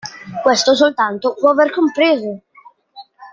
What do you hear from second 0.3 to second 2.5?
Questo soltanto può aver compreso!